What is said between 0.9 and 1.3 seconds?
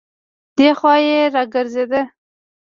يې